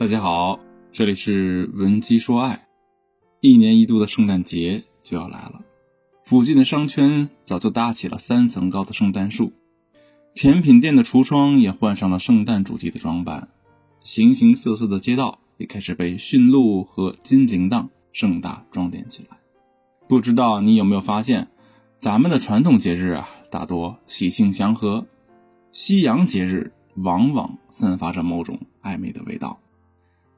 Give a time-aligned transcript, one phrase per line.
[0.00, 0.58] 大家好，
[0.90, 2.66] 这里是文姬说爱。
[3.40, 5.60] 一年一度的圣诞节就要来了，
[6.24, 9.52] 附近的商圈早就搭起了三层高的圣诞树，
[10.32, 13.50] 甜品店的橱窗也换上了圣诞主题的装扮，
[14.00, 19.36] 形形色色的街道也开始被驯鹿和金铃铛盛大装点起来。
[20.08, 21.46] 不知道你有没有发现，
[21.98, 25.06] 咱们的传统节日啊，大多喜庆祥和，
[25.72, 29.60] 西洋节日往往散发着某种暧昧的味道。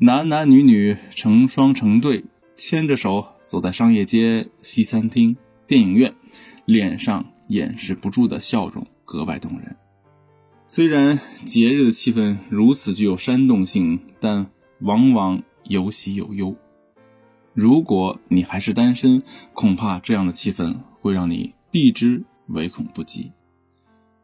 [0.00, 6.14] 男男女女成双成对，牵着手走在商业街、西餐厅、电影院，
[6.66, 9.76] 脸上掩饰不住的笑容格外动人。
[10.68, 14.46] 虽然节日的气氛如此具有煽动性，但
[14.82, 16.54] 往往有喜有忧。
[17.52, 23.32] 如果你还是单身，恐怕这样的气氛会让你避之唯恐不及。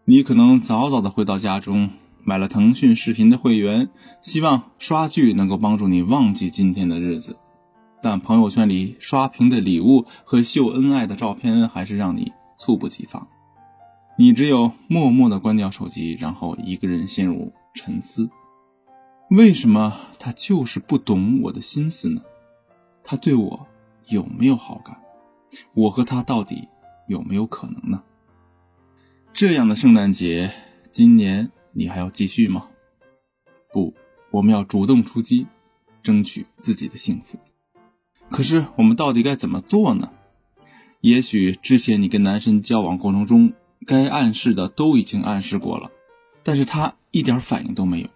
[0.04, 1.90] 你可能早早的回到家中。
[2.26, 3.90] 买了腾讯视频的会员，
[4.22, 7.36] 希望刷剧能够帮助你忘记今天的日子，
[8.02, 13.28] 但朋友圈里刷屏的礼物和秀恩爱的照片还是让你猝不及防。
[14.16, 18.30] 你只有默默的关掉手机，然后一个人陷入沉思：
[19.28, 22.22] 为什么他就是不懂我的心思呢？
[23.02, 23.66] 他对我
[24.06, 24.96] 有没有好感？
[25.74, 26.66] 我和他到底
[27.06, 28.02] 有没有可能呢？
[29.34, 30.50] 这样的圣诞节，
[30.90, 31.50] 今年。
[31.76, 32.68] 你还要继续吗？
[33.72, 33.92] 不，
[34.30, 35.48] 我们要主动出击，
[36.04, 37.36] 争取自己的幸福。
[38.30, 40.08] 可是我们到底该怎么做呢？
[41.00, 43.52] 也许之前你跟男生交往过程中，
[43.84, 45.90] 该暗示的都已经暗示过了，
[46.44, 48.08] 但是他一点反应都没有。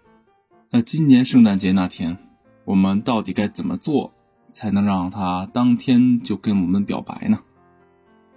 [0.71, 2.17] 那今年圣诞节那天，
[2.63, 4.13] 我们到底该怎么做，
[4.49, 7.41] 才能让他当天就跟我们表白呢？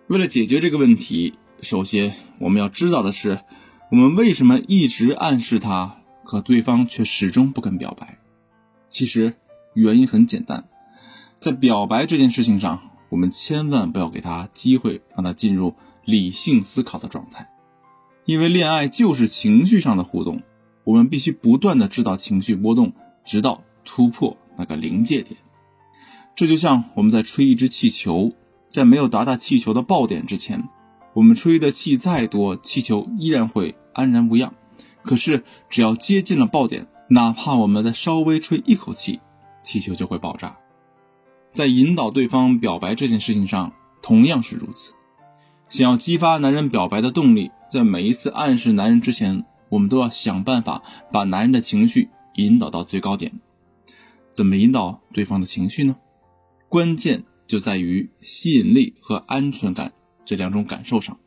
[0.08, 3.38] 为了解决这个问题，首先我们要知道的是。
[3.92, 8.16] 我们为什么一直暗示他，可对方却始终不肯表白？
[8.88, 9.34] 其实
[9.74, 10.66] 原因很简单，
[11.38, 12.80] 在表白这件事情上，
[13.10, 15.74] 我们千万不要给他机会，让他进入
[16.06, 17.50] 理性思考的状态。
[18.24, 20.40] 因为恋爱就是情绪上的互动，
[20.84, 22.94] 我们必须不断的制造情绪波动，
[23.26, 25.36] 直到突破那个临界点。
[26.34, 28.32] 这就像我们在吹一只气球，
[28.70, 30.66] 在没有达到气球的爆点之前，
[31.14, 33.74] 我们吹的气再多，气球依然会。
[33.94, 34.54] 安然无恙，
[35.02, 39.20] 可是只要接近了爆点，哪怕我们再稍微吹一口气，
[39.62, 40.56] 气球就会爆炸。
[41.52, 44.94] 在引导对方表白这件事情上，同样是如此。
[45.68, 53.30] 想要激发男人表白的动力，在每一次暗示男人之前，我们都要想办法把男人的情绪引导到最高点。
[54.30, 55.96] 怎么引导对方的情绪呢？
[56.70, 59.92] 关键就在于吸引力和安全感
[60.24, 61.18] 这两种感受上。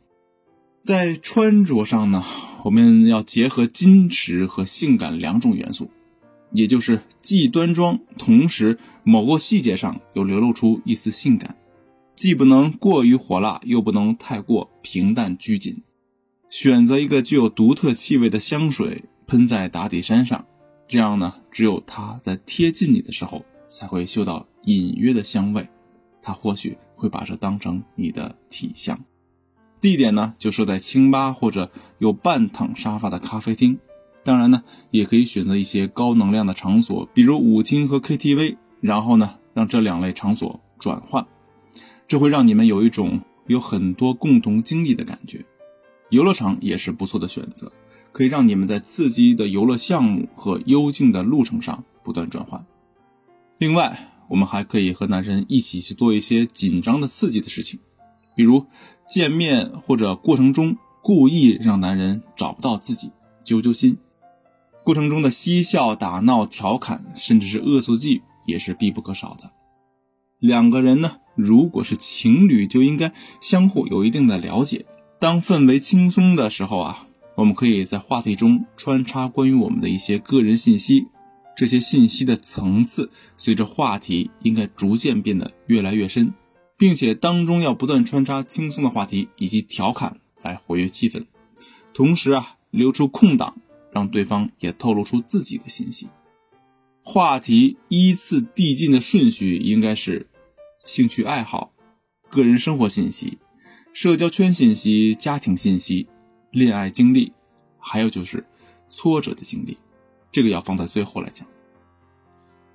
[0.84, 2.22] 在穿着上呢，
[2.64, 5.90] 我们要结合矜持和性感两种元素，
[6.52, 11.56] 也就是既端庄，同时某个细节上又流露出一丝性感，
[12.14, 15.82] 既不能过于火辣，又不能太过平淡拘谨。
[16.48, 20.46] 选择一个具有独特气味的香水喷在打底衫上，
[20.86, 25.68] 这样呢，只有他在贴近你的时候才会嗅到隐约的香味，
[26.22, 28.98] 他或许会把这当成你的体香。
[29.80, 33.78] 地点呢，就设在清吧或者有半躺沙发的咖啡厅。
[34.24, 38.56] 当然呢，也可以选择一些高能量的场所，比如舞厅和 KTV。
[38.82, 41.26] 然后呢，让这两类场所转换，
[42.06, 45.44] 这会让你们有一种有很多共同经历的感觉。
[46.10, 47.72] 游乐场也是不错的选择，
[48.12, 52.64] 可以让你们在刺激的游乐项目和幽静的路程上不断转换。
[53.58, 53.98] 另外，
[54.28, 57.80] 我们还可以和男生一起去做一些紧张的、刺激的事情。
[58.36, 58.66] 比如
[59.08, 63.10] 见面或者过程中故意让男人找不到自己，
[63.44, 63.96] 揪揪心。
[64.84, 69.50] 过程中的嬉笑、打闹、调侃，甚至是恶作剧，也是必不可少的。
[70.38, 74.84] 两个人呢，如果是情侣，就应该相互有一定的了解。
[75.18, 77.06] 当氛围轻松的时候啊，
[77.36, 81.06] 我们可以在话题中穿插关于我们的一些个人信息。
[81.56, 86.32] 这些信息的层次，随着话题应该逐渐变得越来越深。
[86.78, 91.24] 并且当中要不断穿插轻松的话题以及调侃来活跃气氛，
[91.94, 93.56] 同时啊留出空档，
[93.90, 96.06] 让对方也透露出自己的信息。
[97.02, 100.26] 话题依次递进的顺序应该是：
[100.84, 101.72] 兴趣爱好、
[102.28, 103.38] 个人生活信息、
[103.94, 106.06] 社交圈信息、家庭信息、
[106.50, 107.32] 恋爱经历，
[107.78, 108.44] 还有就是
[108.90, 109.78] 挫折的经历。
[110.30, 111.46] 这个要放在最后来讲。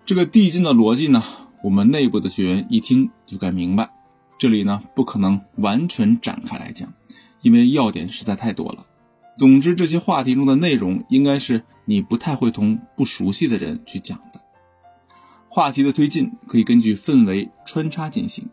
[0.05, 1.23] 这个递进的逻辑呢？
[1.63, 3.89] 我们内部的学员一听就该明白，
[4.39, 6.91] 这里呢不可能完全展开来讲，
[7.41, 8.87] 因为要点实在太多了。
[9.37, 14.41] 总之，这些话题中的内容应该是你不太会同不熟悉的人去讲的，
[15.49, 18.49] 话题的推进可以根据氛围穿插进行。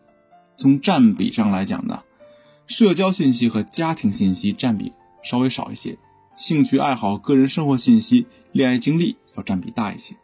[0.55, 2.03] 从占比上来讲呢，
[2.67, 4.93] 社交信息和家庭信息占比
[5.23, 5.97] 稍微少一些，
[6.39, 10.15] 兴趣爱好、个人生活信息、恋爱经历要占比大一些。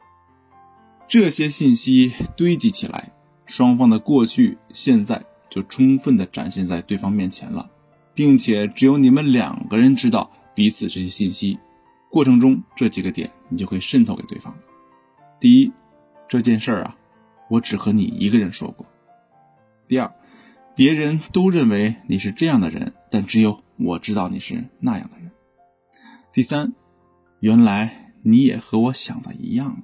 [1.09, 3.11] 这些信息堆积起来，
[3.45, 7.69] 双方的过去、现在就充分的展现在对方面前了，
[8.13, 11.59] 并且只有你们两个人知道彼此这些信息。
[12.09, 14.55] 过程中这几个点，你就会渗透给对方。
[15.37, 15.69] 第一，
[16.29, 16.95] 这件事儿啊，
[17.49, 18.85] 我只和你一个人说过。
[19.85, 20.09] 第二，
[20.77, 25.24] 别人都认为你是这样的人，但只有我知道你是那样的人。
[26.35, 26.73] 第三，
[27.39, 29.81] 原来你也和我想的一样。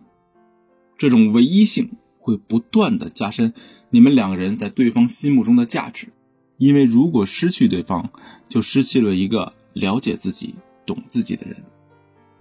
[0.97, 3.53] 这种唯一性会不断的加深
[3.89, 6.09] 你们两个人在对方心目中的价值，
[6.57, 8.09] 因为如果失去对方，
[8.49, 10.55] 就失去了一个了解自己、
[10.85, 11.63] 懂自己的人。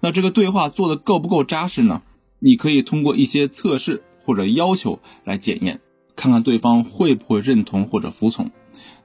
[0.01, 2.01] 那这个对话做的够不够扎实呢？
[2.39, 5.79] 你可以通过一些测试或者要求来检验，
[6.17, 8.51] 看看对方会不会认同或者服从。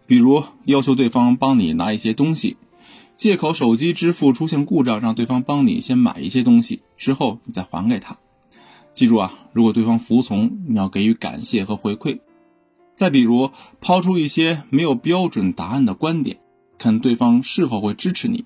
[0.04, 2.56] 比如要求对方帮你拿一些东西，
[3.16, 8.18] 借口手机支付出现故障，让对方帮你先买一些东西，之后你再还给他。
[8.92, 12.20] 记住啊，如果对方服从，你要给予感谢和回馈。
[12.94, 16.38] 再比如抛出一些没有标准答案的观点，
[16.78, 18.44] 看对方是否会支持你。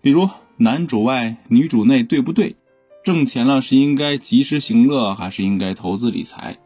[0.00, 0.28] 比如。
[0.58, 2.56] 男主外女主内对不对？
[3.04, 6.56] 挣钱了是应该及时行乐还是应该投资理财？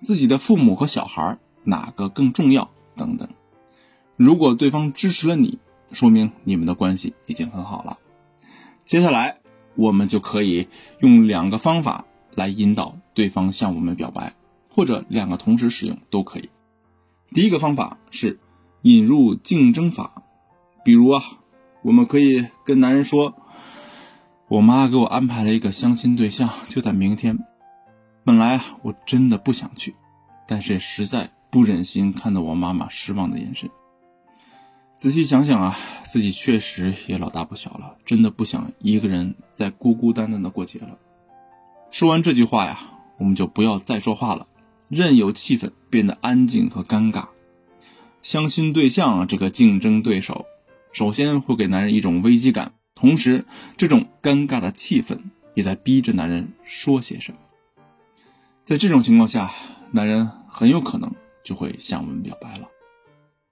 [0.00, 2.70] 自己的父母和小孩哪个更重要？
[2.96, 3.28] 等等。
[4.16, 5.58] 如果对方支持了你，
[5.92, 7.98] 说明你们的关系已经很好了。
[8.84, 9.38] 接下来
[9.74, 10.68] 我们就可以
[11.00, 12.04] 用两个方法
[12.34, 14.34] 来引导对方向我们表白，
[14.68, 16.50] 或者两个同时使用都可以。
[17.30, 18.38] 第一个方法是
[18.82, 20.22] 引入竞争法，
[20.84, 21.22] 比如啊。
[21.80, 23.36] 我们可以跟男人说
[24.50, 27.38] ：“我妈给我安排了一个相亲对象，就在明天。
[28.24, 29.94] 本来啊我真的不想去，
[30.48, 33.70] 但是实在不忍心看到我妈妈失望的眼神。
[34.98, 40.98] 仔细想想啊，自己确实也老大不小了，真的不想一个人再孤孤单单的过节了。”
[41.92, 42.80] 说完这句话呀，
[43.16, 44.48] 我们就不要再说话了，
[44.88, 47.28] 任由气氛变得安静和尴尬。
[48.22, 50.44] 相亲对象这个竞争对手。
[50.90, 53.44] 首先会给男人一种危机感，同时
[53.76, 55.16] 这种尴尬的气氛
[55.54, 57.38] 也在逼着男人说些什么。
[58.64, 59.52] 在这种情况下，
[59.92, 62.66] 男人很有可能就会向我们表白了。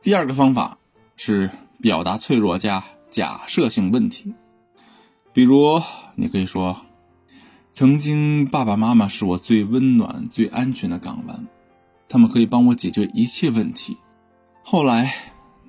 [0.02, 0.78] 第二个方法
[1.16, 4.34] 是表达脆弱加假设性问题，
[5.32, 5.82] 比如
[6.14, 6.76] 你可以说
[7.72, 11.46] ：“曾经爸爸妈妈是我最温暖、最安全的港湾，
[12.08, 13.96] 他们可以帮我解决一切问题。
[14.62, 15.12] 后来。”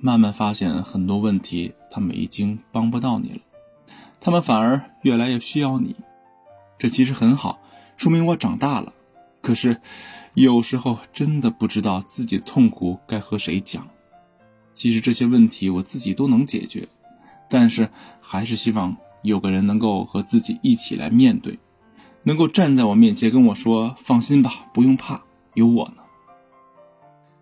[0.00, 3.40] 慢慢发现很多问题，他们已经帮不到你了，
[4.20, 5.96] 他们反而越来越需要你。
[6.78, 7.58] 这其实很好，
[7.96, 8.92] 说明我长大了。
[9.42, 9.80] 可是，
[10.34, 13.88] 有时候真的不知道自己的痛苦该和谁讲。
[14.78, 16.86] 其实这些问题我自己都能解决，
[17.50, 17.88] 但是
[18.20, 21.58] 还是希望有个人能够和自己一起来面对，
[22.22, 25.20] 能够站在我面前跟我说：“放心吧，不用怕，
[25.54, 26.02] 有我呢。”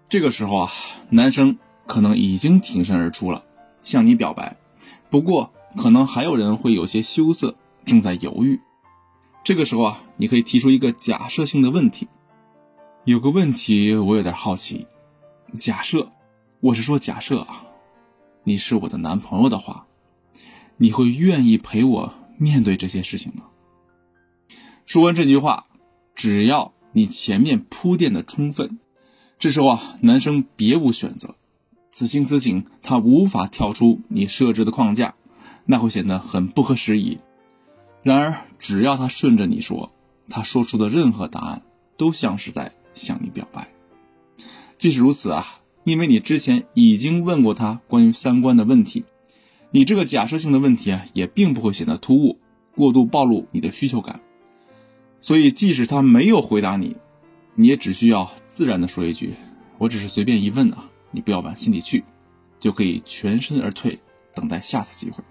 [0.09, 0.71] 这个时候啊，
[1.11, 1.59] 男生。
[1.87, 3.44] 可能已经挺身而出了，
[3.85, 4.56] 向你表白。
[5.09, 7.55] 不过，可能还有人会有些羞涩，
[7.85, 8.58] 正在犹豫。
[9.44, 12.08] 这个时候啊，你可以提出一个假设性的问题。
[13.05, 14.84] 有个问题我有点好奇：
[15.60, 16.10] 假设，
[16.60, 17.67] 我是说假设啊，
[18.44, 19.86] 你是我的男朋友的话，
[20.79, 23.44] 你会愿意陪我面对这些事情吗？
[24.86, 25.67] 说完这句话，
[26.15, 28.79] 只要你前面铺垫的充分，
[29.39, 31.34] 这时候啊，男生别无选择。
[31.91, 35.15] 此情此景，他无法跳出你设置的框架，
[35.67, 37.19] 那会显得很不合时宜。
[38.03, 39.93] 然而，只要他顺着你说，
[40.29, 41.63] 他说出的任何答案
[41.96, 43.69] 都像是在向你表白。
[44.79, 49.05] 即使如此啊，因为你之前已经问过他关于三观的问题，
[49.70, 52.40] 你这个假设性的问题啊，也并不会显得突兀，
[52.74, 54.20] 过度暴露你的需求感。
[55.20, 56.96] 所以，即使他没有回答你，
[57.55, 59.34] 你也只需要自然的说一句
[59.78, 62.02] ：“我只是随便一问啊。”你不要往心里去，
[62.58, 63.96] 就可以全身而退，
[64.34, 65.22] 等待下次机会。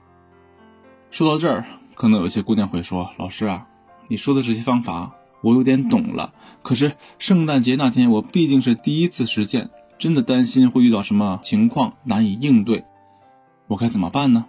[1.12, 3.68] 说到这儿，可能有些姑娘会说：“老师啊，
[4.08, 6.34] 你说的这些方法我有点懂了，
[6.64, 12.84] 可是圣诞节那天我毕竟是第一次实践，真的担心会遇到什么情况难以应对，
[13.68, 14.46] 我该怎么办呢？”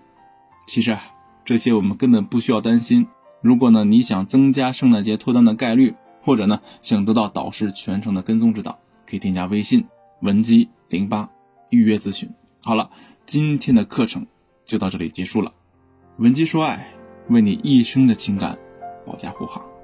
[0.67, 1.03] 其实啊
[1.45, 3.07] 这些我们根本不需要担心。
[3.41, 9.87] 如果呢你想增加圣诞节脱单的概率，或者呢想得到导师全程的跟踪指导，可以添加微信
[10.21, 10.69] 文姬。
[10.89, 11.29] 零八
[11.71, 12.89] 预约咨询，好了，
[13.27, 14.25] 今天的课程
[14.65, 15.53] 就到这里结束了。
[16.19, 16.87] 文姬说爱，
[17.29, 18.57] 为你一生的情感
[19.05, 19.76] 保驾护航。